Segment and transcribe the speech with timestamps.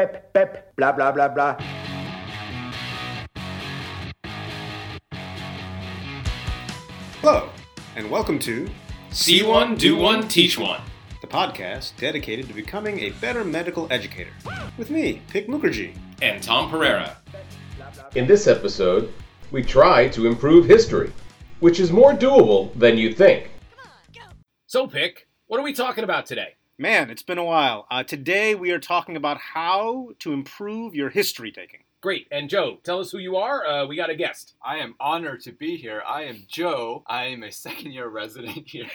[0.00, 1.56] pep, pep, blah, blah, blah, blah.
[7.20, 7.50] Hello,
[7.96, 8.68] and welcome to
[9.10, 10.80] See one, do one, teach one.
[11.20, 14.30] the podcast dedicated to becoming a better medical educator.
[14.78, 15.94] With me, Pik Mukherjee.
[16.22, 17.16] And Tom Pereira.
[18.14, 19.12] In this episode,
[19.50, 21.12] we try to improve history,
[21.58, 23.50] which is more doable than you think.
[24.66, 26.54] So, Pick, what are we talking about today?
[26.80, 27.86] Man, it's been a while.
[27.90, 31.80] Uh, today we are talking about how to improve your history taking.
[32.00, 32.26] Great.
[32.30, 33.66] And Joe, tell us who you are.
[33.66, 34.54] Uh, we got a guest.
[34.64, 36.02] I am honored to be here.
[36.08, 37.02] I am Joe.
[37.06, 38.88] I am a second year resident here.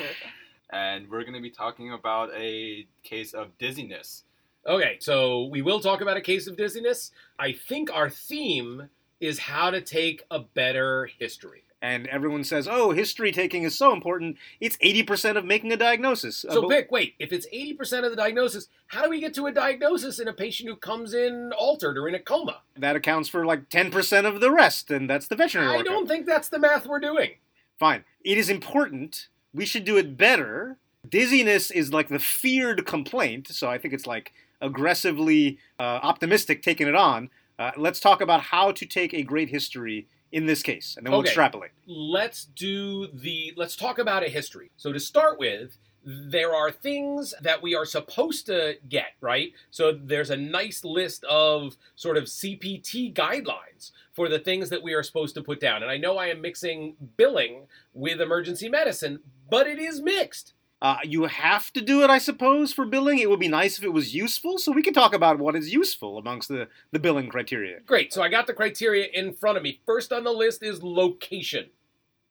[0.71, 4.23] And we're going to be talking about a case of dizziness.
[4.66, 7.11] Okay, so we will talk about a case of dizziness.
[7.38, 8.89] I think our theme
[9.20, 11.64] is how to take a better history.
[11.81, 14.38] And everyone says, oh, history taking is so important.
[14.59, 16.43] It's 80% of making a diagnosis.
[16.43, 19.33] Uh, So, but- Pick, wait, if it's 80% of the diagnosis, how do we get
[19.35, 22.61] to a diagnosis in a patient who comes in altered or in a coma?
[22.77, 25.85] that accounts for like 10% of the rest, and that's the veterinary I workup.
[25.85, 27.31] don't think that's the math we're doing.
[27.78, 28.03] Fine.
[28.23, 29.28] It is important.
[29.53, 30.78] We should do it better.
[31.07, 36.88] Dizziness is like the feared complaint, so I think it's like aggressively uh, optimistic taking
[36.88, 37.30] it on.
[37.57, 41.11] Uh, let's talk about how to take a great history in this case, and then
[41.11, 41.30] we'll Okay.
[41.30, 41.72] extrapolate.
[41.88, 47.33] let's do the let's talk about a history so to start with there are things
[47.41, 52.25] that we are supposed to get right so there's a nice list of sort of
[52.25, 56.17] cpt guidelines for the things that we are supposed to put down and i know
[56.17, 59.19] i am mixing billing with emergency medicine
[59.50, 63.20] but it is mixed Uh, you have to do it, I suppose, for billing.
[63.20, 65.73] It would be nice if it was useful, so we can talk about what is
[65.73, 67.80] useful amongst the, the billing criteria.
[67.86, 70.84] great so i got the criteria in front of me first on the list is
[70.84, 71.70] location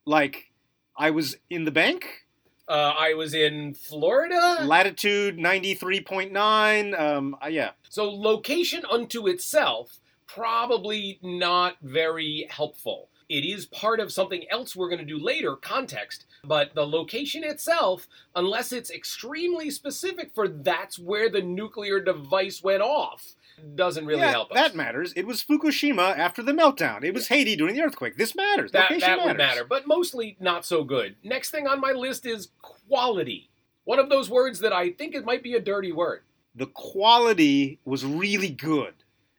[0.07, 0.53] Like,
[0.97, 2.27] I was in the bank,
[2.69, 6.99] uh, i was in florida latitude 93.9.
[7.01, 7.71] Um, uh, yeah.
[7.89, 13.09] So location unto itself probably not very helpful.
[13.29, 17.43] It is part of something else we're going to do later, context, but the location
[17.45, 23.35] itself, unless it's extremely specific for that's where the nuclear device went off,
[23.75, 24.57] doesn't really yeah, help us.
[24.57, 25.13] That matters.
[25.15, 27.05] It was Fukushima after the meltdown.
[27.05, 28.17] It was Haiti during the earthquake.
[28.17, 28.73] This matters.
[28.73, 31.17] That, Location that would matter, but mostly not so good.
[31.23, 33.49] Next thing on my list is quality.
[33.85, 36.23] One of those words that I think it might be a dirty word.
[36.55, 38.95] The quality was really good.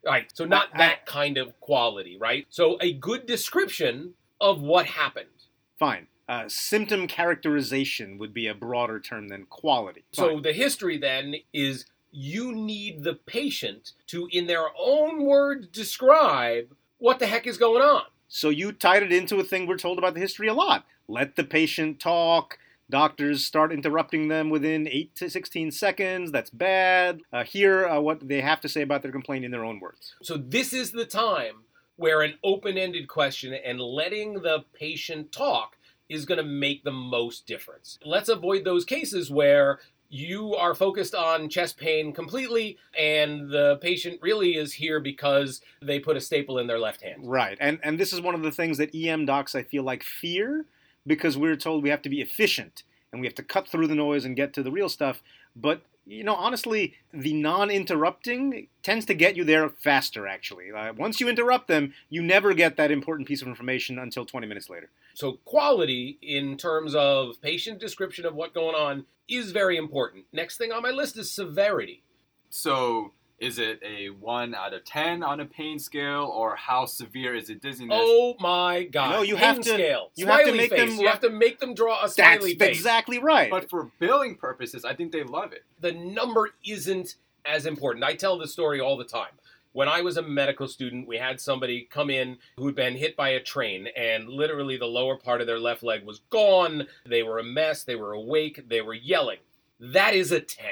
[0.06, 0.30] Right.
[0.34, 2.46] So not I- that kind of quality, right?
[2.50, 5.28] So a good description of what happened.
[5.78, 6.08] Fine.
[6.28, 10.04] Uh, symptom characterization would be a broader term than quality.
[10.12, 16.76] So the history then is you need the patient to, in their own words, describe
[16.98, 18.04] what the heck is going on.
[18.28, 20.86] So you tied it into a thing we're told about the history a lot.
[21.08, 22.58] Let the patient talk.
[22.90, 26.32] Doctors start interrupting them within 8 to 16 seconds.
[26.32, 27.22] That's bad.
[27.34, 30.16] Uh, hear uh, what they have to say about their complaint in their own words.
[30.22, 31.64] So this is the time
[31.96, 35.78] where an open-ended question and letting the patient talk
[36.10, 37.98] is going to make the most difference.
[38.04, 39.80] Let's avoid those cases where
[40.10, 46.00] you are focused on chest pain completely and the patient really is here because they
[46.00, 47.22] put a staple in their left hand.
[47.24, 47.58] Right.
[47.60, 50.66] And and this is one of the things that EM docs I feel like fear
[51.06, 53.96] because we're told we have to be efficient and we have to cut through the
[53.96, 55.22] noise and get to the real stuff.
[55.56, 60.28] But you know, honestly, the non-interrupting tends to get you there faster.
[60.28, 64.26] Actually, uh, once you interrupt them, you never get that important piece of information until
[64.26, 64.90] 20 minutes later.
[65.16, 70.26] So quality in terms of patient description of what's going on is very important.
[70.32, 72.04] Next thing on my list is severity.
[72.50, 77.36] So, is it a 1 out of 10 on a pain scale, or how severe
[77.36, 77.98] is it dizziness?
[78.02, 79.12] Oh my god.
[79.12, 80.12] No, you Pain have to- scale.
[80.16, 80.92] you have to make face.
[80.92, 82.26] them You have to make them draw a scale.
[82.26, 82.78] That's smiley face.
[82.78, 83.50] exactly right.
[83.52, 85.64] But for billing purposes, I think they love it.
[85.80, 87.16] the number isn't
[87.46, 88.04] as important.
[88.06, 89.34] I tell this story all the time.
[89.74, 93.30] When I was a medical student, we had somebody come in who'd been hit by
[93.30, 96.88] a train, and literally the lower part of their left leg was gone.
[97.06, 97.84] They were a mess.
[97.84, 98.70] They were awake.
[98.70, 99.40] They were yelling.
[99.80, 100.66] That is a 10.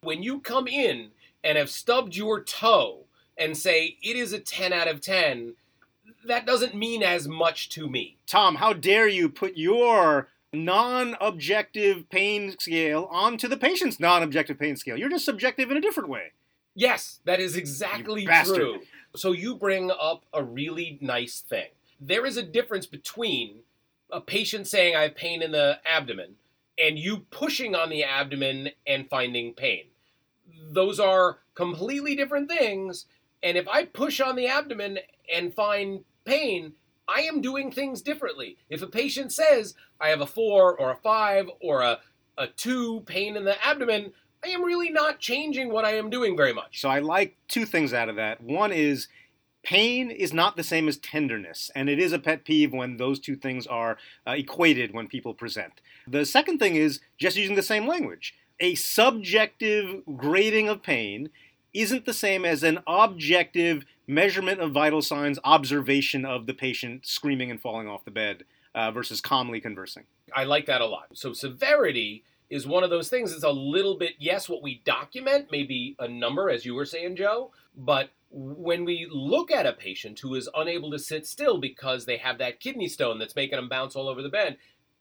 [0.00, 1.10] When you come in
[1.42, 3.04] and have stubbed your toe
[3.38, 5.54] and say it is a 10 out of 10,
[6.26, 8.16] that doesn't mean as much to me.
[8.26, 14.96] Tom, how dare you put your non-objective pain scale onto the patient's non-objective pain scale?
[14.96, 16.32] You're just subjective in a different way.
[16.74, 18.80] Yes, that is exactly true.
[19.16, 21.68] So you bring up a really nice thing.
[22.00, 23.60] There is a difference between
[24.10, 26.36] a patient saying I have pain in the abdomen
[26.78, 29.84] and you pushing on the abdomen and finding pain.
[30.70, 33.06] Those are completely different things.
[33.42, 34.98] And if I push on the abdomen
[35.34, 36.74] and find pain,
[37.08, 38.56] I am doing things differently.
[38.68, 41.98] If a patient says I have a four or a five or a,
[42.38, 44.12] a two pain in the abdomen,
[44.44, 46.80] I am really not changing what I am doing very much.
[46.80, 48.40] So I like two things out of that.
[48.40, 49.08] One is
[49.62, 53.20] pain is not the same as tenderness, and it is a pet peeve when those
[53.20, 55.80] two things are uh, equated when people present.
[56.06, 58.34] The second thing is just using the same language.
[58.60, 61.30] A subjective grading of pain
[61.72, 67.50] isn't the same as an objective measurement of vital signs, observation of the patient screaming
[67.50, 70.04] and falling off the bed uh, versus calmly conversing.
[70.34, 71.06] I like that a lot.
[71.14, 75.46] So severity is one of those things that's a little bit yes what we document
[75.52, 80.18] maybe a number as you were saying Joe, but when we look at a patient
[80.18, 83.68] who is unable to sit still because they have that kidney stone that's making them
[83.68, 84.56] bounce all over the bed,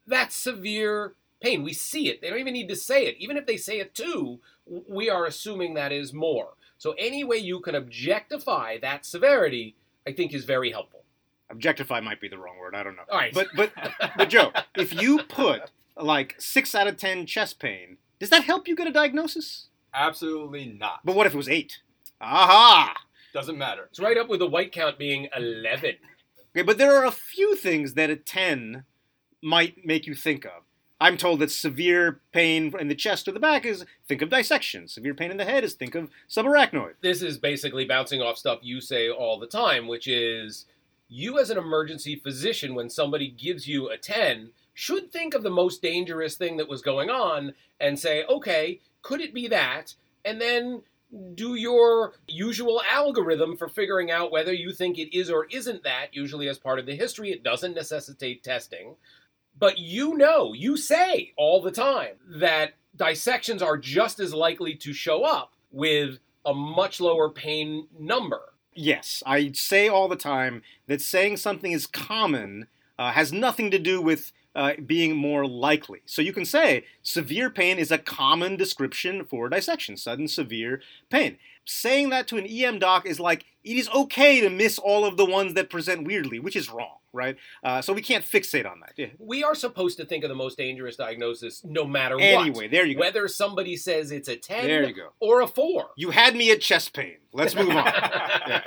[0.07, 1.63] that's severe pain.
[1.63, 2.21] We see it.
[2.21, 3.15] They don't even need to say it.
[3.19, 4.39] Even if they say it too,
[4.87, 6.53] we are assuming that is more.
[6.77, 9.75] So any way you can objectify that severity,
[10.07, 11.03] I think is very helpful.
[11.49, 12.75] Objectify might be the wrong word.
[12.75, 13.03] I don't know.
[13.11, 13.33] All right.
[13.33, 13.71] But but
[14.17, 18.67] but Joe, if you put like six out of ten chest pain, does that help
[18.67, 19.67] you get a diagnosis?
[19.93, 20.99] Absolutely not.
[21.03, 21.79] But what if it was eight?
[22.21, 22.93] Aha!
[23.33, 23.87] Doesn't matter.
[23.89, 25.95] it's right up with the white count being 11.
[26.55, 28.83] Okay, but there are a few things that a 10
[29.41, 30.63] might make you think of.
[31.01, 34.87] I'm told that severe pain in the chest or the back is think of dissection.
[34.87, 36.95] Severe pain in the head is think of subarachnoid.
[37.01, 40.65] This is basically bouncing off stuff you say all the time, which is
[41.07, 45.49] you as an emergency physician, when somebody gives you a 10, should think of the
[45.49, 49.95] most dangerous thing that was going on and say, okay, could it be that?
[50.23, 50.83] And then
[51.33, 56.13] do your usual algorithm for figuring out whether you think it is or isn't that,
[56.13, 57.31] usually as part of the history.
[57.31, 58.95] It doesn't necessitate testing.
[59.59, 64.93] But you know, you say all the time that dissections are just as likely to
[64.93, 68.53] show up with a much lower pain number.
[68.73, 72.67] Yes, I say all the time that saying something is common
[72.97, 76.01] uh, has nothing to do with uh, being more likely.
[76.05, 81.37] So you can say severe pain is a common description for dissection, sudden severe pain.
[81.65, 85.17] Saying that to an EM doc is like it is okay to miss all of
[85.17, 87.37] the ones that present weirdly, which is wrong, right?
[87.63, 88.93] Uh, so we can't fixate on that.
[88.97, 89.07] Yeah.
[89.19, 92.23] We are supposed to think of the most dangerous diagnosis no matter what.
[92.23, 93.01] Anyway, there you go.
[93.01, 95.09] Whether somebody says it's a 10 There you go.
[95.19, 95.89] or a 4.
[95.95, 97.17] You had me at chest pain.
[97.33, 97.91] Let's move on.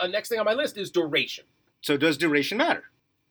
[0.00, 1.44] Uh, next thing on my list is duration.
[1.82, 2.84] So does duration matter?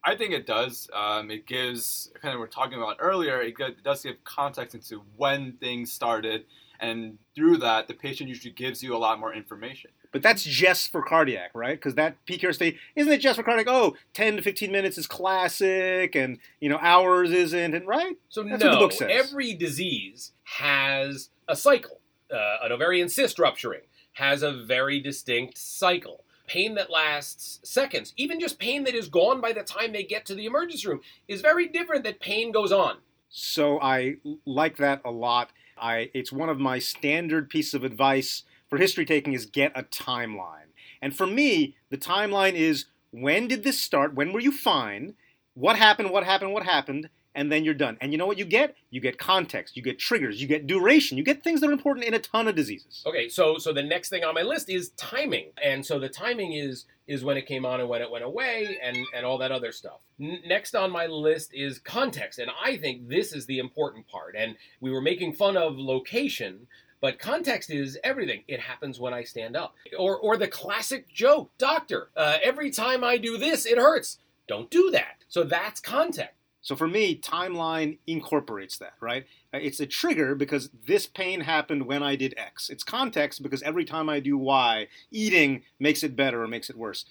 [0.04, 0.90] I think it does.
[0.94, 3.42] Um, it gives kind of we are talking about earlier.
[3.42, 6.46] It, it does give context into when things started,
[6.80, 9.92] and through that, the patient usually gives you a lot more information.
[10.12, 11.78] But that's just for cardiac, right?
[11.78, 13.68] Because that PQRST isn't it just for cardiac?
[13.70, 18.16] Oh, 10 to 15 minutes is classic, and you know hours isn't, and right?
[18.30, 19.10] So That's no, what the book says.
[19.12, 22.00] every disease has a cycle.
[22.34, 23.82] Uh, an ovarian cyst rupturing
[24.14, 26.24] has a very distinct cycle.
[26.50, 30.26] Pain that lasts seconds, even just pain that is gone by the time they get
[30.26, 32.98] to the emergency room, is very different than pain goes on.
[33.30, 34.16] So I
[34.46, 35.52] like that a lot.
[35.80, 39.84] I it's one of my standard pieces of advice for history taking is get a
[39.84, 40.74] timeline.
[41.02, 44.16] And for me, the timeline is when did this start?
[44.16, 45.14] When were you fine?
[45.54, 46.10] What happened?
[46.10, 46.54] What happened?
[46.54, 47.10] What happened?
[47.40, 47.98] And then you're done.
[48.02, 48.76] And you know what you get?
[48.90, 52.06] You get context, you get triggers, you get duration, you get things that are important
[52.06, 53.02] in a ton of diseases.
[53.06, 56.52] Okay, so so the next thing on my list is timing, and so the timing
[56.52, 59.54] is is when it came on and when it went away, and and all that
[59.54, 60.02] other stuff.
[60.20, 64.36] N- next on my list is context, and I think this is the important part.
[64.38, 66.68] And we were making fun of location,
[67.00, 68.44] but context is everything.
[68.50, 72.10] It happens when I stand up, or or the classic joke, doctor.
[72.18, 74.18] Uh, every time I do this, it hurts.
[74.46, 75.24] Don't do that.
[75.30, 76.39] So that's context.
[76.62, 79.26] So for me, timeline incorporates that, right?
[79.54, 82.70] Uh, It's a trigger because this pain happened when I did X.
[82.70, 86.78] It's context because every time I do Y, eating makes it better or makes it
[86.78, 87.06] worse.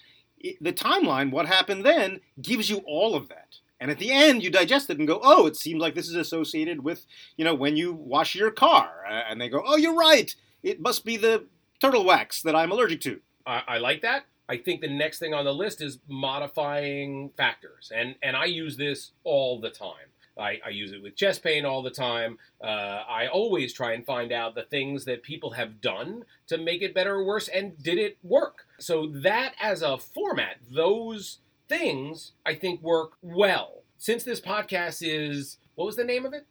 [0.61, 3.57] The timeline, what happened then, gives you all of that.
[3.81, 6.15] And at the end, you digest it and go, oh, it seems like this is
[6.15, 7.05] associated with,
[7.37, 9.05] you know, when you wash your car.
[9.07, 10.33] And they go, oh, you're right.
[10.63, 11.45] It must be the
[11.81, 13.21] turtle wax that I'm allergic to.
[13.45, 14.25] I, I like that.
[14.49, 18.77] I think the next thing on the list is modifying factors, and and I use
[18.77, 20.09] this all the time.
[20.37, 22.37] I, I use it with chest pain all the time.
[22.63, 26.81] Uh, I always try and find out the things that people have done to make
[26.81, 28.65] it better or worse, and did it work?
[28.79, 33.83] So that as a format, those things I think work well.
[33.97, 36.47] Since this podcast is what was the name of it?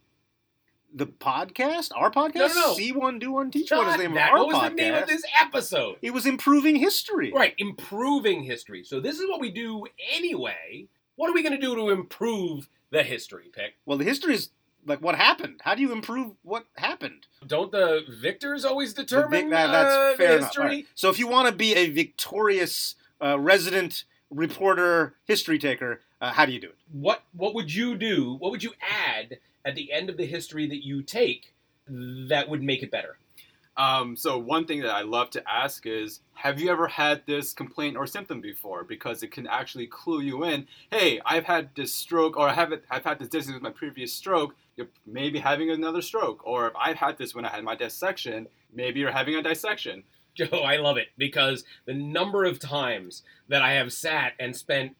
[0.94, 1.90] The podcast?
[1.94, 2.34] Our podcast?
[2.34, 2.74] No, no, no.
[2.74, 4.28] See one, do one, teach one is the name that.
[4.32, 4.68] of our what was podcast.
[4.70, 5.96] the name of this episode?
[6.02, 7.30] It was improving history.
[7.34, 8.84] Right, improving history.
[8.84, 10.88] So this is what we do anyway.
[11.16, 13.74] What are we going to do to improve the history, Pick?
[13.84, 14.50] Well, the history is
[14.86, 15.60] like what happened.
[15.62, 17.26] How do you improve what happened?
[17.46, 20.48] Don't the victors always The determine vic- that- that's uh, fair the enough.
[20.48, 20.62] history?
[20.64, 20.86] All right.
[20.94, 26.46] So if you want to be a victorious uh, resident reporter, history taker, uh, how
[26.46, 26.76] do you do it?
[26.92, 28.34] What what would you do?
[28.38, 31.54] What would you add at the end of the history that you take
[31.86, 33.18] that would make it better?
[33.78, 37.52] Um, so one thing that I love to ask is, have you ever had this
[37.52, 38.82] complaint or symptom before?
[38.82, 40.66] Because it can actually clue you in.
[40.90, 42.82] Hey, I've had this stroke, or I haven't.
[42.90, 44.56] I've had this dizziness with my previous stroke.
[44.76, 48.48] You're maybe having another stroke, or if I've had this when I had my dissection.
[48.74, 50.02] Maybe you're having a dissection.
[50.34, 54.96] Joe, I love it because the number of times that I have sat and spent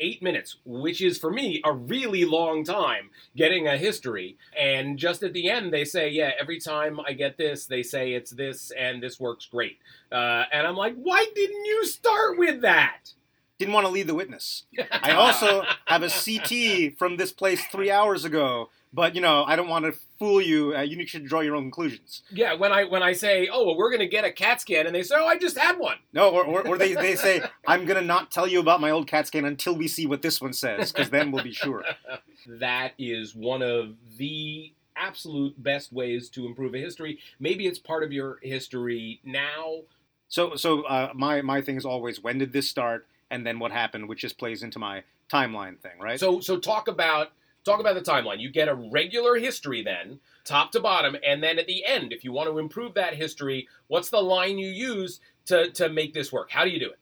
[0.00, 4.36] eight minutes, which is for me a really long time getting a history.
[4.58, 8.12] And just at the end, they say, Yeah, every time I get this, they say
[8.12, 9.78] it's this and this works great.
[10.10, 13.12] Uh, and I'm like, Why didn't you start with that?
[13.58, 14.64] Didn't want to lead the witness.
[14.90, 19.56] I also have a CT from this place three hours ago, but you know I
[19.56, 20.74] don't want to fool you.
[20.76, 22.22] Uh, you should draw your own conclusions.
[22.30, 24.86] Yeah, when I when I say, "Oh, well, we're going to get a CAT scan,"
[24.86, 27.42] and they say, "Oh, I just had one." No, or, or, or they, they say,
[27.66, 30.22] "I'm going to not tell you about my old CAT scan until we see what
[30.22, 31.84] this one says, because then we'll be sure."
[32.46, 37.18] that is one of the absolute best ways to improve a history.
[37.40, 39.82] Maybe it's part of your history now.
[40.28, 43.72] So so uh, my my thing is always when did this start, and then what
[43.72, 46.20] happened, which just plays into my timeline thing, right?
[46.20, 47.32] So so talk about
[47.64, 48.40] talk about the timeline.
[48.40, 52.24] You get a regular history then, top to bottom, and then at the end, if
[52.24, 56.32] you want to improve that history, what's the line you use to to make this
[56.32, 56.50] work?
[56.50, 56.98] How do you do it?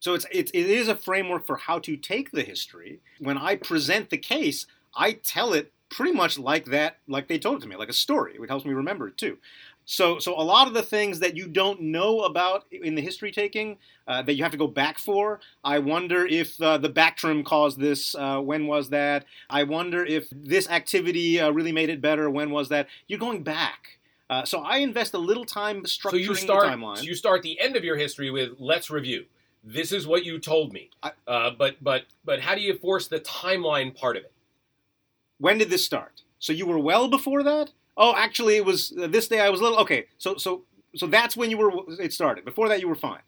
[0.00, 3.00] So it's, it's it is a framework for how to take the history.
[3.18, 7.58] When I present the case, I tell it pretty much like that, like they told
[7.58, 8.34] it to me, like a story.
[8.34, 9.38] It helps me remember it too.
[9.86, 13.30] So, so a lot of the things that you don't know about in the history
[13.30, 13.76] taking
[14.08, 15.40] uh, that you have to go back for.
[15.62, 18.14] I wonder if uh, the Bactrim caused this.
[18.14, 19.26] Uh, when was that?
[19.50, 22.30] I wonder if this activity uh, really made it better.
[22.30, 22.88] When was that?
[23.08, 23.98] You're going back.
[24.30, 26.96] Uh, so I invest a little time structuring So you start the timeline.
[26.98, 29.26] so you start the end of your history with let's review.
[29.62, 30.90] This is what you told me.
[31.02, 34.32] I- Uh, but but but how do you force the timeline part of it?
[35.38, 36.22] when did this start?
[36.38, 37.70] So you were well before that?
[37.96, 39.40] Oh, actually, it was uh, this day.
[39.40, 40.06] I was little okay.
[40.18, 40.64] So so
[40.96, 41.72] so that's when you were.
[42.00, 42.44] It started.
[42.44, 43.20] Before that, you were fine.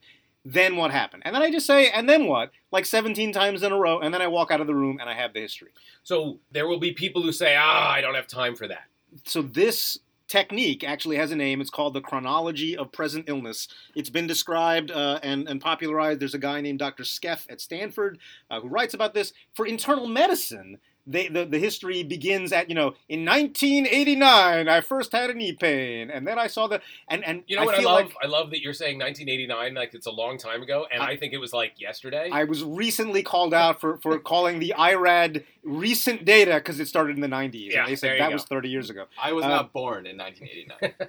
[0.44, 1.24] Then what happened?
[1.26, 2.52] And then I just say, and then what?
[2.70, 5.10] Like 17 times in a row, and then I walk out of the room and
[5.10, 5.70] I have the history.
[6.04, 8.84] So there will be people who say, "Ah, I don't have time for that."
[9.24, 11.60] So this technique actually has a name.
[11.60, 13.68] It's called the chronology of present illness.
[13.94, 16.20] It's been described uh, and, and popularized.
[16.20, 17.04] There's a guy named Dr.
[17.04, 18.18] Skeff at Stanford
[18.50, 19.32] uh, who writes about this.
[19.54, 25.12] For internal medicine, they, the, the history begins at, you know, in 1989, I first
[25.12, 26.10] had a knee pain.
[26.10, 28.06] And then I saw the, and, and You know what I love?
[28.06, 31.10] like I love that you're saying 1989 like it's a long time ago, and I-
[31.10, 32.28] I, think it was like yesterday.
[32.32, 37.16] I was recently called out for, for calling the IRAD recent data because it started
[37.16, 37.70] in the 90s.
[37.70, 38.34] Yeah, and they said that go.
[38.34, 39.04] was 30 years ago.
[39.20, 41.08] I was Uh, not born in 1989.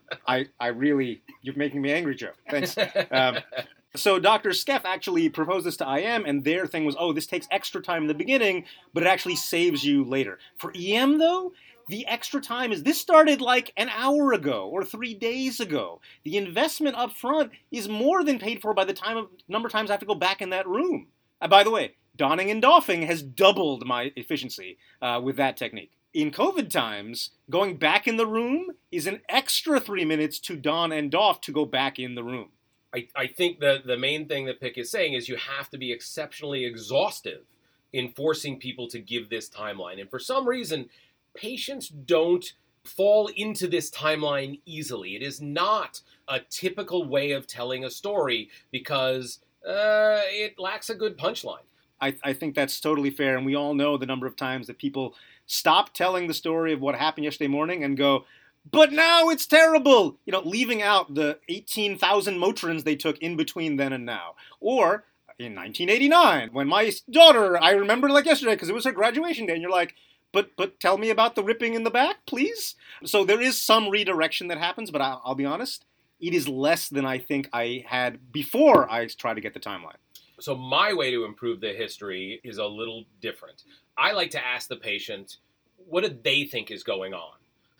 [0.26, 2.32] I, I really, you're making me angry, Joe.
[2.50, 2.76] Thanks.
[3.10, 3.38] Um,
[3.96, 4.52] So Dr.
[4.52, 8.02] Skeff actually proposed this to IM, and their thing was, oh, this takes extra time
[8.02, 10.38] in the beginning, but it actually saves you later.
[10.56, 11.52] For EM, though,
[11.88, 16.00] the extra time is this started like an hour ago or three days ago.
[16.24, 19.72] The investment up front is more than paid for by the time of number of
[19.72, 21.08] times I have to go back in that room.
[21.40, 25.92] And by the way, donning and doffing has doubled my efficiency uh, with that technique.
[26.12, 30.90] In COVID times, going back in the room is an extra three minutes to don
[30.90, 32.48] and doff to go back in the room.
[32.96, 35.78] I, I think the, the main thing that Pick is saying is you have to
[35.78, 37.42] be exceptionally exhaustive
[37.92, 40.00] in forcing people to give this timeline.
[40.00, 40.88] And for some reason,
[41.34, 42.52] patients don't
[42.84, 45.14] fall into this timeline easily.
[45.14, 50.94] It is not a typical way of telling a story because uh, it lacks a
[50.94, 51.64] good punchline.
[52.00, 54.78] I, I think that's totally fair, and we all know the number of times that
[54.78, 55.14] people
[55.46, 58.24] stop telling the story of what happened yesterday morning and go,
[58.70, 63.76] but now it's terrible, you know, leaving out the 18,000 Motrins they took in between
[63.76, 64.34] then and now.
[64.60, 65.04] Or
[65.38, 69.52] in 1989, when my daughter, I remember like yesterday because it was her graduation day,
[69.52, 69.94] and you're like,
[70.32, 72.74] but but tell me about the ripping in the back, please.
[73.04, 75.84] So there is some redirection that happens, but I'll, I'll be honest,
[76.20, 79.96] it is less than I think I had before I tried to get the timeline.
[80.40, 83.62] So my way to improve the history is a little different.
[83.96, 85.38] I like to ask the patient,
[85.76, 87.32] what do they think is going on?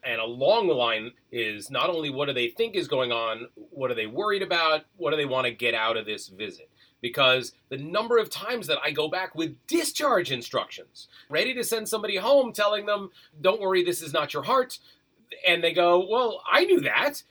[0.04, 3.90] And along the line is not only what do they think is going on, what
[3.90, 6.70] are they worried about, what do they want to get out of this visit?
[7.00, 11.88] Because the number of times that I go back with discharge instructions, ready to send
[11.88, 13.10] somebody home telling them,
[13.40, 14.78] don't worry, this is not your heart.
[15.46, 17.22] And they go, well, I knew that.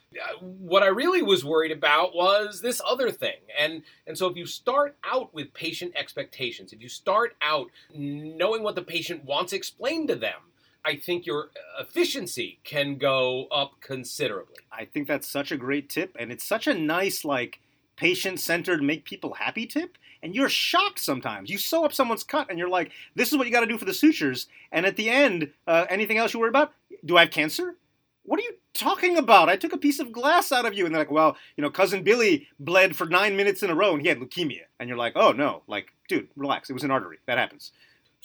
[0.42, 3.38] What I really was worried about was this other thing.
[3.58, 8.64] And and so if you start out with patient expectations, if you start out knowing
[8.64, 10.42] what the patient wants explained to them,
[10.86, 11.50] I think your
[11.80, 14.58] efficiency can go up considerably.
[14.72, 17.60] I think that's such a great tip, and it's such a nice, like,
[17.96, 19.98] patient centered, make people happy tip.
[20.22, 21.50] And you're shocked sometimes.
[21.50, 23.78] You sew up someone's cut, and you're like, this is what you got to do
[23.78, 24.48] for the sutures.
[24.72, 26.74] And at the end, uh, anything else you worry about?
[27.04, 27.76] Do I have cancer?
[28.24, 29.50] What are you talking about?
[29.50, 30.86] I took a piece of glass out of you.
[30.86, 33.94] And they're like, well, you know, cousin Billy bled for nine minutes in a row
[33.94, 34.64] and he had leukemia.
[34.80, 36.70] And you're like, oh no, like, dude, relax.
[36.70, 37.20] It was an artery.
[37.28, 37.72] That happens.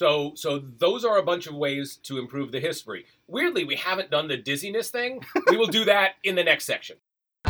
[0.01, 3.05] So, so those are a bunch of ways to improve the history.
[3.29, 5.23] Weirdly, we haven't done the dizziness thing.
[5.51, 6.97] we will do that in the next section.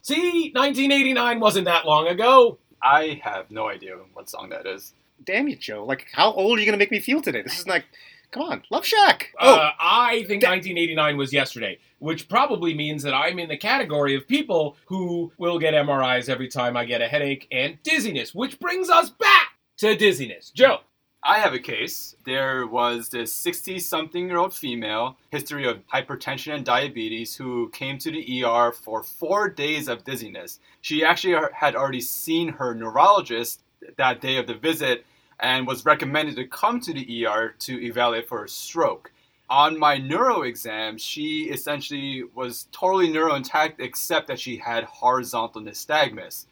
[0.00, 2.56] See, 1989 wasn't that long ago.
[2.82, 4.94] I have no idea what song that is.
[5.22, 5.84] Damn you, Joe.
[5.84, 7.42] Like, how old are you going to make me feel today?
[7.42, 7.84] This is like,
[8.30, 9.32] come on, Love Shack.
[9.40, 14.14] Oh, Uh, I think 1989 was yesterday, which probably means that I'm in the category
[14.14, 18.58] of people who will get MRIs every time I get a headache and dizziness, which
[18.58, 20.50] brings us back to dizziness.
[20.50, 20.80] Joe,
[21.22, 22.14] I have a case.
[22.24, 27.98] There was this 60 something year old female, history of hypertension and diabetes, who came
[27.98, 30.60] to the ER for four days of dizziness.
[30.80, 33.62] She actually had already seen her neurologist
[33.96, 35.04] that day of the visit
[35.40, 39.12] and was recommended to come to the ER to evaluate for a stroke.
[39.48, 45.62] On my neuro exam, she essentially was totally neuro intact except that she had horizontal
[45.62, 46.46] nystagmus.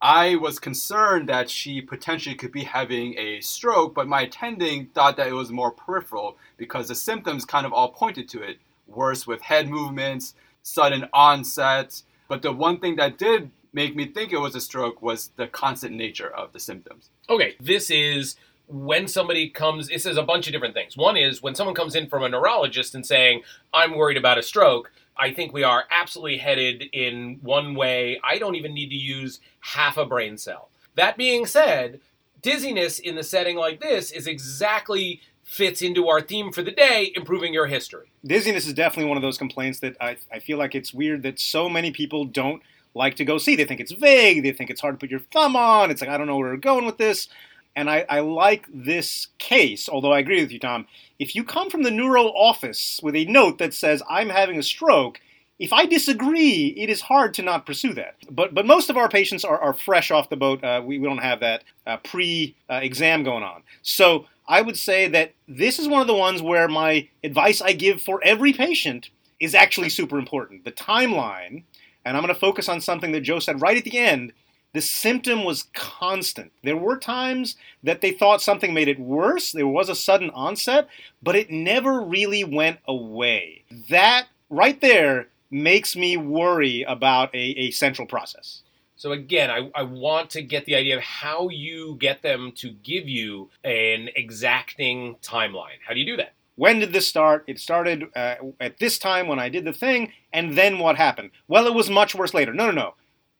[0.00, 5.16] I was concerned that she potentially could be having a stroke, but my attending thought
[5.16, 8.58] that it was more peripheral because the symptoms kind of all pointed to it.
[8.86, 12.02] Worse with head movements, sudden onset.
[12.28, 15.46] But the one thing that did make me think it was a stroke was the
[15.46, 17.10] constant nature of the symptoms.
[17.28, 20.96] okay, this is when somebody comes, it says a bunch of different things.
[20.96, 24.42] One is when someone comes in from a neurologist and saying, I'm worried about a
[24.42, 28.20] stroke, I think we are absolutely headed in one way.
[28.22, 30.68] I don't even need to use half a brain cell.
[30.96, 32.00] That being said,
[32.42, 37.10] dizziness in the setting like this is exactly fits into our theme for the day,
[37.16, 38.10] improving your history.
[38.24, 41.40] dizziness is definitely one of those complaints that I, I feel like it's weird that
[41.40, 42.62] so many people don't
[42.98, 43.56] like to go see.
[43.56, 44.42] They think it's vague.
[44.42, 45.90] They think it's hard to put your thumb on.
[45.90, 47.28] It's like, I don't know where we're going with this.
[47.74, 50.86] And I, I like this case, although I agree with you, Tom.
[51.18, 54.62] If you come from the neuro office with a note that says, I'm having a
[54.62, 55.20] stroke,
[55.58, 58.16] if I disagree, it is hard to not pursue that.
[58.30, 60.62] But but most of our patients are, are fresh off the boat.
[60.62, 63.62] Uh, we, we don't have that uh, pre uh, exam going on.
[63.82, 67.72] So I would say that this is one of the ones where my advice I
[67.72, 70.64] give for every patient is actually super important.
[70.64, 71.64] The timeline,
[72.08, 74.32] and I'm going to focus on something that Joe said right at the end.
[74.72, 76.52] The symptom was constant.
[76.64, 79.52] There were times that they thought something made it worse.
[79.52, 80.88] There was a sudden onset,
[81.22, 83.64] but it never really went away.
[83.90, 88.62] That right there makes me worry about a, a central process.
[88.96, 92.70] So again, I, I want to get the idea of how you get them to
[92.70, 95.78] give you an exacting timeline.
[95.86, 96.32] How do you do that?
[96.58, 97.44] When did this start?
[97.46, 101.30] It started uh, at this time when I did the thing, and then what happened?
[101.46, 102.52] Well, it was much worse later.
[102.52, 102.94] No, no, no.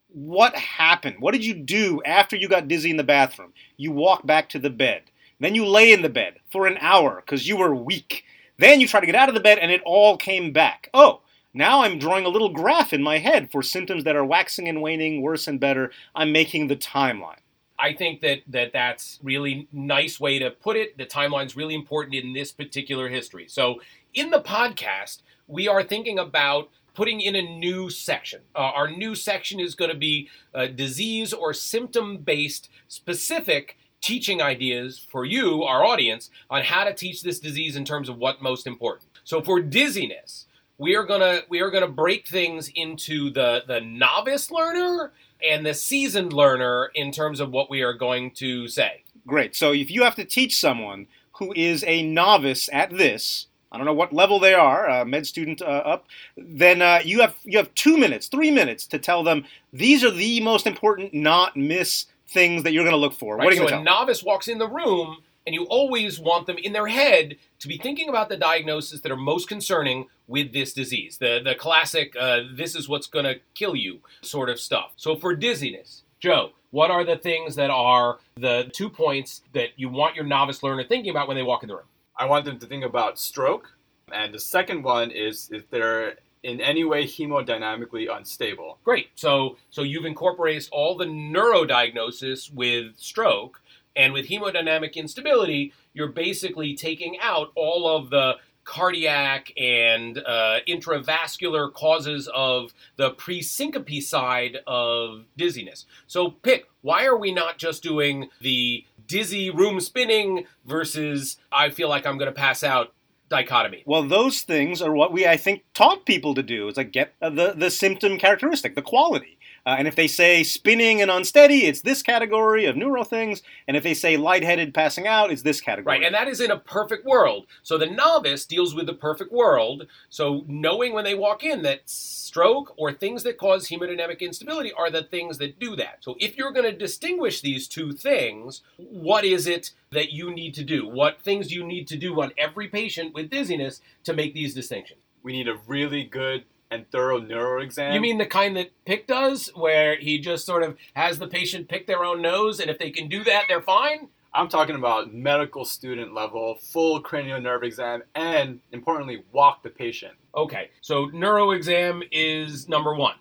[0.07, 1.17] What happened?
[1.19, 3.55] What did you do after you got dizzy in the bathroom?
[3.77, 5.03] You walk back to the bed.
[5.41, 8.23] Then you lay in the bed for an hour because you were weak.
[8.57, 10.89] Then you try to get out of the bed, and it all came back.
[10.95, 14.69] Oh, now I'm drawing a little graph in my head for symptoms that are waxing
[14.69, 15.91] and waning, worse and better.
[16.15, 17.41] I'm making the timeline.
[17.79, 20.99] I think that, that that's really nice way to put it.
[20.99, 23.47] The timeline's really important in this particular history.
[23.49, 23.81] So
[24.15, 28.41] in the podcast, we are thinking about putting in a new section.
[28.57, 34.43] Uh, our new section is going to be uh, disease or symptom based specific teaching
[34.43, 38.43] ideas for you, our audience, on how to teach this disease in terms of what
[38.43, 39.09] most important.
[39.23, 40.47] So for dizziness,
[40.79, 45.13] we are gonna we are gonna break things into the the novice learner
[45.49, 49.03] and the seasoned learner in terms of what we are going to say.
[49.27, 49.55] Great.
[49.55, 53.87] So if you have to teach someone who is a novice at this, I don't
[53.87, 57.59] know what level they are, uh, med student uh, up, then uh, you have you
[57.59, 62.07] have two minutes, three minutes to tell them these are the most important, not miss
[62.29, 63.37] things that you're going to look for.
[63.37, 63.45] Right?
[63.45, 64.01] What are you so going a to tell?
[64.01, 67.79] novice walks in the room, and you always want them in their head to be
[67.79, 71.19] thinking about the diagnoses that are most concerning with this disease.
[71.19, 74.93] The the classic, uh, this is what's going to kill you sort of stuff.
[74.97, 79.89] So for dizziness, Joe, what are the things that are the two points that you
[79.89, 81.87] want your novice learner thinking about when they walk in the room?
[82.17, 83.73] I want them to think about stroke.
[84.13, 88.79] And the second one is if they're in any way hemodynamically unstable.
[88.85, 89.09] Great.
[89.15, 93.61] So so you've incorporated all the neurodiagnosis with stroke
[93.99, 101.73] and with hemodynamic instability, you're basically taking out all of the cardiac and uh, intravascular
[101.73, 105.87] causes of the pre-syncope side of dizziness.
[106.07, 111.89] So pick, why are we not just doing the dizzy room spinning versus I feel
[111.89, 112.93] like I'm going to pass out
[113.29, 113.83] dichotomy.
[113.87, 116.69] Well, those things are what we, I think, taught people to do.
[116.69, 119.38] Is like get uh, the the symptom characteristic, the quality.
[119.69, 123.43] Uh, and if they say spinning and unsteady, it's this category of neuro things.
[123.67, 125.99] And if they say lightheaded, passing out, it's this category.
[125.99, 127.47] Right, and that is in a perfect world.
[127.63, 129.87] So the novice deals with the perfect world.
[130.09, 134.91] So knowing when they walk in that stroke or things that cause hemodynamic instability are
[134.91, 135.99] the things that do that.
[136.01, 140.55] So if you're going to distinguish these two things, what is it that you need
[140.55, 140.89] to do?
[140.89, 144.55] What things do you need to do on every patient with dizziness to make these
[144.55, 145.01] distinctions?
[145.23, 147.93] We need a really good and thorough neuro exam.
[147.95, 151.69] You mean the kind that Pick does, where he just sort of has the patient
[151.69, 154.09] pick their own nose, and if they can do that, they're fine?
[154.35, 160.13] I'm talking about medical student level, full cranial nerve exam, and importantly, walk the patient.
[160.37, 163.17] Okay, so neuro exam is number one.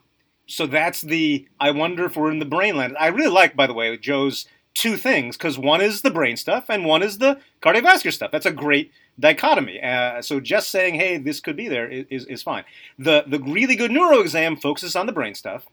[0.47, 1.47] so that's the.
[1.59, 2.95] I wonder if we're in the brain land.
[2.99, 6.65] I really like, by the way, Joe's two things because one is the brain stuff
[6.69, 8.31] and one is the cardiovascular stuff.
[8.31, 9.81] That's a great dichotomy.
[9.81, 12.63] Uh, so just saying, hey, this could be there is, is fine.
[12.99, 15.65] The the really good neuro exam focuses on the brain stuff.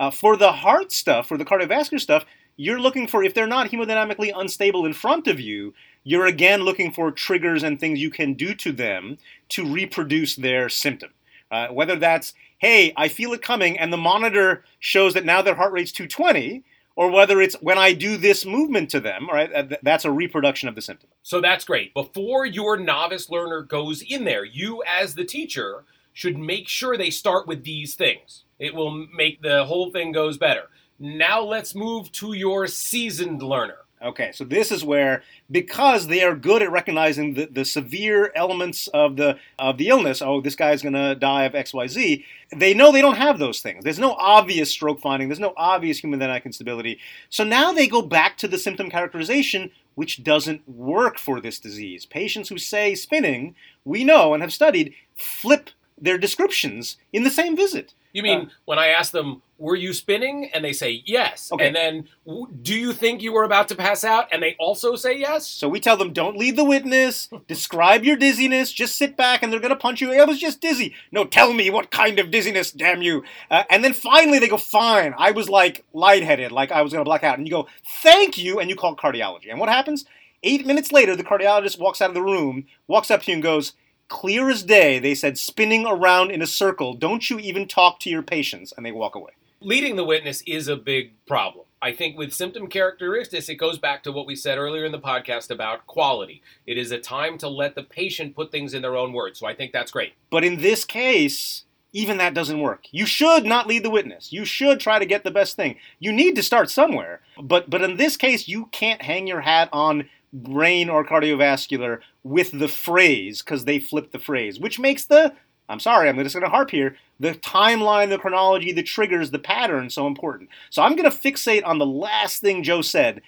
[0.00, 2.24] Uh, for the heart stuff, for the cardiovascular stuff,
[2.56, 6.92] you're looking for if they're not hemodynamically unstable in front of you, you're again looking
[6.92, 9.18] for triggers and things you can do to them
[9.50, 11.10] to reproduce their symptom.
[11.50, 15.54] Uh, whether that's, hey, I feel it coming, and the monitor shows that now their
[15.54, 16.62] heart rate's 220,
[16.98, 19.72] or whether it's when I do this movement to them, right?
[19.84, 21.08] That's a reproduction of the symptom.
[21.22, 21.94] So that's great.
[21.94, 27.10] Before your novice learner goes in there, you as the teacher should make sure they
[27.10, 28.42] start with these things.
[28.58, 30.70] It will make the whole thing goes better.
[30.98, 33.84] Now let's move to your seasoned learner.
[34.00, 38.86] Okay, so this is where because they are good at recognizing the, the severe elements
[38.88, 42.24] of the of the illness, oh, this guy's gonna die of XYZ,
[42.56, 43.82] they know they don't have those things.
[43.82, 47.00] There's no obvious stroke finding, there's no obvious hemodynamic instability.
[47.28, 52.06] So now they go back to the symptom characterization, which doesn't work for this disease.
[52.06, 57.56] Patients who say spinning, we know and have studied, flip their descriptions in the same
[57.56, 57.94] visit.
[58.12, 60.50] You mean Uh, when I ask them, were you spinning?
[60.54, 61.50] And they say yes.
[61.52, 61.66] Okay.
[61.66, 64.28] And then, "W- do you think you were about to pass out?
[64.30, 65.46] And they also say yes.
[65.48, 69.52] So we tell them, don't lead the witness, describe your dizziness, just sit back and
[69.52, 70.12] they're going to punch you.
[70.12, 70.94] I was just dizzy.
[71.10, 73.24] No, tell me what kind of dizziness, damn you.
[73.50, 75.12] Uh, and then finally they go, fine.
[75.18, 77.36] I was like lightheaded, like I was going to black out.
[77.38, 78.60] And you go, thank you.
[78.60, 79.50] And you call cardiology.
[79.50, 80.04] And what happens?
[80.44, 83.42] Eight minutes later, the cardiologist walks out of the room, walks up to you and
[83.42, 83.72] goes,
[84.08, 84.98] clear as day.
[84.98, 86.94] They said, spinning around in a circle.
[86.94, 88.72] Don't you even talk to your patients.
[88.76, 89.32] And they walk away.
[89.60, 91.64] Leading the witness is a big problem.
[91.80, 94.98] I think with symptom characteristics, it goes back to what we said earlier in the
[94.98, 96.42] podcast about quality.
[96.66, 99.38] It is a time to let the patient put things in their own words.
[99.38, 100.14] So I think that's great.
[100.30, 102.86] But in this case, even that doesn't work.
[102.90, 104.32] You should not lead the witness.
[104.32, 105.76] You should try to get the best thing.
[105.98, 107.20] You need to start somewhere.
[107.40, 112.58] But but in this case, you can't hang your hat on brain or cardiovascular with
[112.58, 115.34] the phrase because they flip the phrase, which makes the
[115.70, 116.96] I'm sorry, I'm just going to harp here.
[117.20, 120.48] The timeline, the chronology, the triggers, the pattern so important.
[120.70, 123.20] So I'm going to fixate on the last thing Joe said.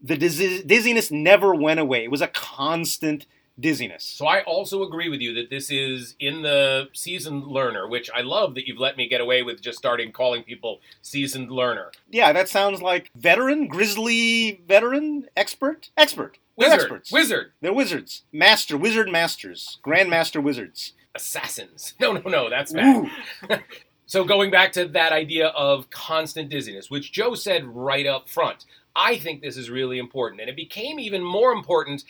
[0.00, 2.04] The dizziness never went away.
[2.04, 3.26] It was a constant
[3.58, 4.02] dizziness.
[4.02, 8.22] So I also agree with you that this is in the seasoned learner, which I
[8.22, 11.92] love that you've let me get away with just starting calling people seasoned learner.
[12.10, 16.38] Yeah, that sounds like veteran, grizzly veteran, expert, expert.
[16.56, 17.12] They're Wizard, experts.
[17.12, 20.92] wizard, They're wizards, master, wizard masters, grandmaster wizards.
[21.14, 21.94] assassins.
[22.00, 23.10] No, no, no, that's bad.
[24.06, 28.66] So going back to that idea of constant dizziness, which Joe said right up front,
[28.94, 32.04] I think this is really important, and it became even more important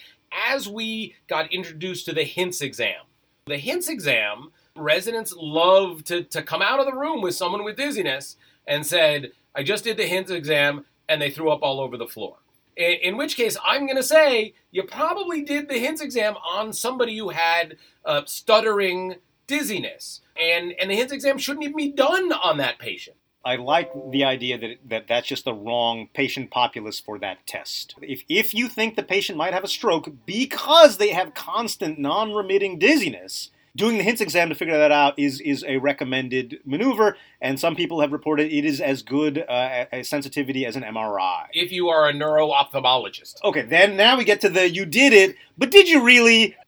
[0.51, 3.05] as we got introduced to the HINTS exam.
[3.47, 7.77] The HINTS exam, residents love to, to come out of the room with someone with
[7.77, 11.97] dizziness and said, I just did the HINTS exam, and they threw up all over
[11.97, 12.39] the floor.
[12.77, 17.17] In, which case, I'm going to say you probably did the HINTS exam on somebody
[17.17, 20.23] who had uh, stuttering dizziness.
[20.37, 23.17] And, and the HINTS exam shouldn't even be done on that patient.
[23.45, 27.95] I like the idea that, that that's just the wrong patient populace for that test.
[28.01, 32.33] If, if you think the patient might have a stroke because they have constant non
[32.33, 37.17] remitting dizziness, doing the HINTS exam to figure that out is, is a recommended maneuver,
[37.41, 41.47] and some people have reported it is as good uh, a sensitivity as an MRI.
[41.53, 43.43] If you are a neuro-ophthalmologist.
[43.45, 46.57] Okay, then now we get to the you did it, but did you really?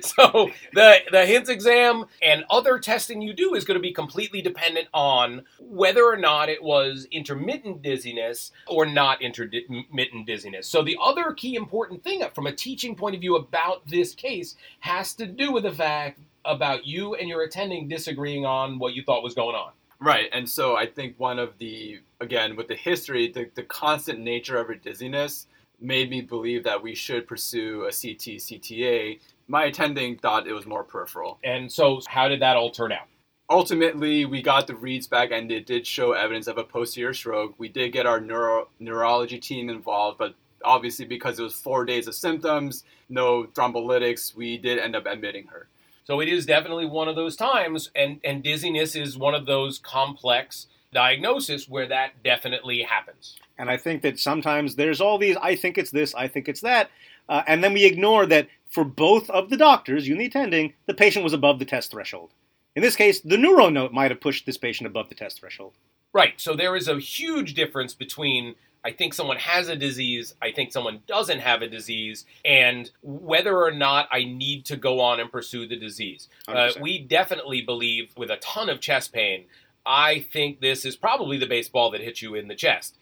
[0.00, 4.42] So the the HINTS exam and other testing you do is going to be completely
[4.42, 10.66] dependent on whether or not it was intermittent dizziness or not intermittent dizziness.
[10.66, 14.56] So the other key important thing from a teaching point of view about this case
[14.80, 19.02] has to do with the fact about you and your attending disagreeing on what you
[19.02, 19.72] thought was going on.
[20.00, 24.20] Right, and so I think one of the again with the history, the, the constant
[24.20, 25.46] nature of her dizziness
[25.80, 30.66] made me believe that we should pursue a CT CTA my attending thought it was
[30.66, 31.38] more peripheral.
[31.44, 33.06] And so, how did that all turn out?
[33.48, 37.54] Ultimately, we got the reads back and it did show evidence of a posterior stroke.
[37.58, 42.08] We did get our neuro- neurology team involved, but obviously, because it was four days
[42.08, 45.68] of symptoms, no thrombolytics, we did end up admitting her.
[46.06, 49.78] So it is definitely one of those times, and, and dizziness is one of those
[49.78, 53.34] complex diagnoses where that definitely happens.
[53.58, 56.60] And I think that sometimes there's all these, I think it's this, I think it's
[56.60, 56.90] that.
[57.28, 60.74] Uh, and then we ignore that for both of the doctors, you and the attending,
[60.86, 62.30] the patient was above the test threshold.
[62.76, 65.72] In this case, the neuro note might have pushed this patient above the test threshold.
[66.12, 66.34] Right.
[66.36, 68.54] So there is a huge difference between
[68.86, 73.60] I think someone has a disease, I think someone doesn't have a disease, and whether
[73.60, 76.28] or not I need to go on and pursue the disease.
[76.46, 79.46] Uh, we definitely believe with a ton of chest pain,
[79.84, 82.96] I think this is probably the baseball that hit you in the chest.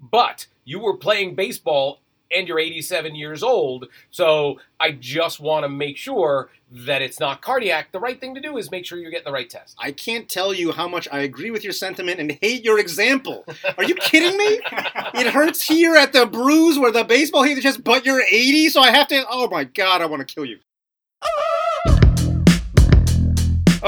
[0.00, 5.68] But you were playing baseball and you're 87 years old, so I just want to
[5.68, 7.92] make sure that it's not cardiac.
[7.92, 9.74] The right thing to do is make sure you're getting the right test.
[9.78, 13.44] I can't tell you how much I agree with your sentiment and hate your example.
[13.78, 14.60] Are you kidding me?
[15.14, 18.68] It hurts here at the bruise where the baseball hit the chest, but you're 80,
[18.68, 19.24] so I have to.
[19.30, 20.58] Oh my god, I want to kill you.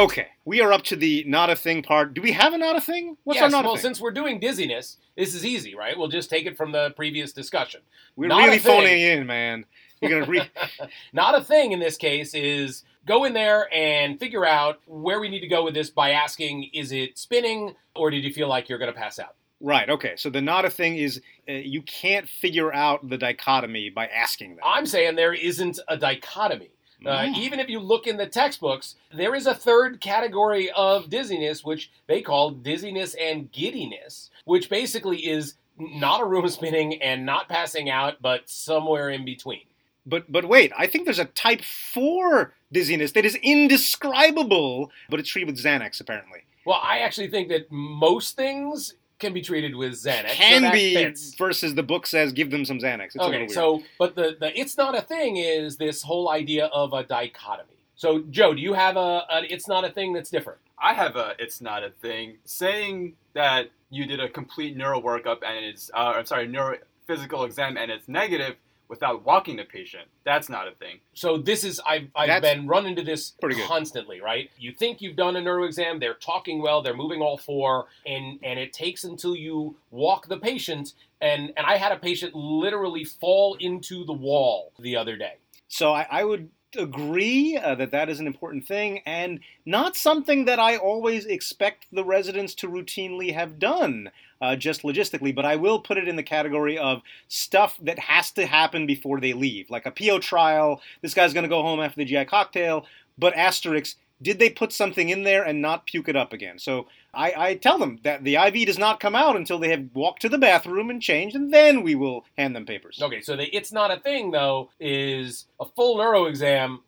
[0.00, 2.14] Okay, we are up to the not a thing part.
[2.14, 3.18] Do we have a not a thing?
[3.24, 3.82] What's yes, our not well, a thing?
[3.82, 5.96] Well, since we're doing dizziness, this is easy, right?
[5.96, 7.82] We'll just take it from the previous discussion.
[8.16, 9.66] We're not really phoning in, man.
[10.00, 10.50] You're gonna re-
[11.12, 15.28] Not a thing in this case is go in there and figure out where we
[15.28, 18.68] need to go with this by asking, is it spinning or did you feel like
[18.68, 19.34] you're going to pass out?
[19.60, 19.90] right.
[19.90, 24.06] Okay, so the not a thing is uh, you can't figure out the dichotomy by
[24.06, 24.64] asking them.
[24.64, 26.70] I'm saying there isn't a dichotomy.
[27.04, 27.32] Uh.
[27.34, 31.90] Even if you look in the textbooks, there is a third category of dizziness, which
[32.06, 37.88] they call dizziness and giddiness, which basically is not a room spinning and not passing
[37.90, 39.62] out, but somewhere in between.
[40.06, 45.28] But but wait, I think there's a type four dizziness that is indescribable, but it's
[45.28, 46.40] treated with Xanax apparently.
[46.64, 50.30] Well, I actually think that most things can be treated with Xanax.
[50.30, 51.34] Can that be fits.
[51.34, 53.06] versus the book says give them some Xanax.
[53.06, 53.50] It's a little Okay, weird.
[53.52, 57.68] so but the, the it's not a thing is this whole idea of a dichotomy.
[57.94, 60.58] So Joe, do you have a, a it's not a thing that's different?
[60.82, 62.38] I have a it's not a thing.
[62.44, 67.44] Saying that you did a complete neuro workup and it's uh, I'm sorry, neuro physical
[67.44, 68.56] exam and it's negative
[68.90, 70.04] without walking the patient.
[70.24, 70.98] That's not a thing.
[71.14, 73.66] So this is I've I've That's been run into this pretty good.
[73.66, 74.50] constantly, right?
[74.58, 78.38] You think you've done a neuro exam, they're talking well, they're moving all four, and
[78.42, 83.04] and it takes until you walk the patient and and I had a patient literally
[83.04, 85.34] fall into the wall the other day.
[85.68, 90.44] So I, I would agree uh, that that is an important thing, and not something
[90.44, 95.34] that I always expect the residents to routinely have done, uh, just logistically.
[95.34, 99.20] But I will put it in the category of stuff that has to happen before
[99.20, 100.80] they leave, like a PO trial.
[101.02, 102.86] This guy's going to go home after the GI cocktail,
[103.18, 103.96] but asterisk.
[104.22, 106.58] Did they put something in there and not puke it up again?
[106.58, 109.88] So I, I tell them that the IV does not come out until they have
[109.94, 113.00] walked to the bathroom and changed, and then we will hand them papers.
[113.00, 116.80] Okay, so the it's not a thing though is a full neuro exam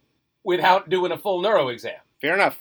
[0.45, 2.01] without doing a full neuro exam.
[2.21, 2.61] Fair enough.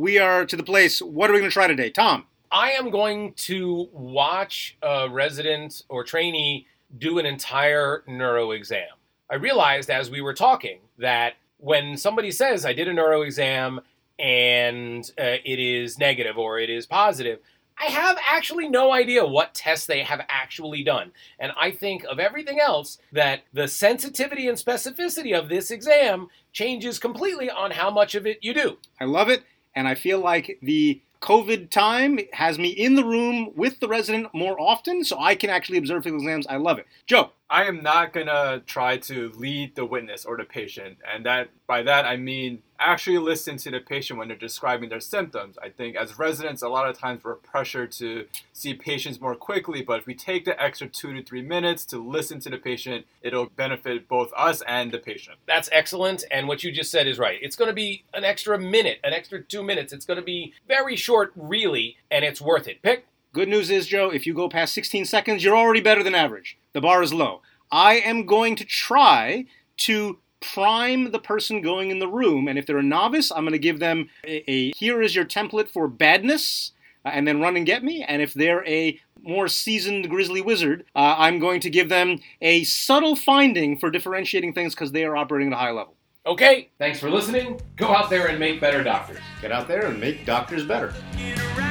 [0.00, 1.02] We are to the place.
[1.02, 2.24] What are we going to try today, Tom?
[2.50, 8.88] I am going to watch a resident or trainee do an entire neuro exam.
[9.30, 13.82] I realized as we were talking that when somebody says, I did a neuro exam
[14.18, 17.40] and uh, it is negative or it is positive,
[17.78, 21.12] I have actually no idea what tests they have actually done.
[21.38, 26.98] And I think of everything else that the sensitivity and specificity of this exam changes
[26.98, 28.78] completely on how much of it you do.
[28.98, 33.50] I love it, and I feel like the COVID time has me in the room
[33.54, 36.46] with the resident more often, so I can actually observe physical exams.
[36.46, 36.86] I love it.
[37.06, 41.50] Joe, I am not gonna try to lead the witness or the patient, and that
[41.66, 45.56] by that I mean actually listen to the patient when they're describing their symptoms.
[45.62, 49.82] I think as residents, a lot of times we're pressured to see patients more quickly,
[49.82, 53.06] but if we take the extra two to three minutes to listen to the patient,
[53.22, 55.38] it'll benefit both us and the patient.
[55.46, 56.24] That's excellent.
[56.30, 57.38] And what you just said is right.
[57.42, 59.92] It's going to be an extra minute, an extra two minutes.
[59.92, 62.82] It's going to be very short, really, and it's worth it.
[62.82, 63.06] Pick.
[63.32, 66.58] Good news is, Joe, if you go past 16 seconds, you're already better than average.
[66.72, 67.42] The bar is low.
[67.70, 69.44] I am going to try
[69.78, 73.52] to prime the person going in the room, and if they're a novice, I'm going
[73.52, 76.72] to give them a, a here is your template for badness,
[77.04, 78.02] uh, and then run and get me.
[78.02, 82.64] And if they're a more seasoned grizzly wizard, uh, I'm going to give them a
[82.64, 85.94] subtle finding for differentiating things because they are operating at a high level.
[86.26, 86.68] Okay.
[86.78, 87.60] Thanks for listening.
[87.76, 89.18] Go out there and make better doctors.
[89.40, 90.94] Get out there and make doctors better.
[91.16, 91.69] Get around.